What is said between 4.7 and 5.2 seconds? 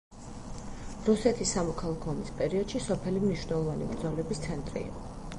იყო.